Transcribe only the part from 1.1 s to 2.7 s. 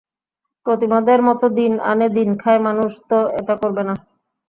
মতো দিন আনে দিন খায়